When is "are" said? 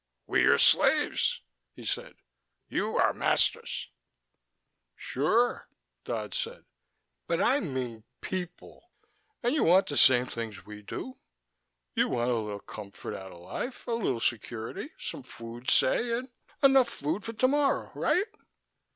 0.45-0.57, 2.97-3.13